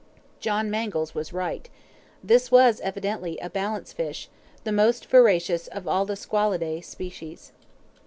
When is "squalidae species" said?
6.15-7.51